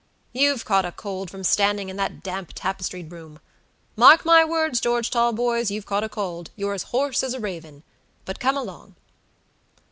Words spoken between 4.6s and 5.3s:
George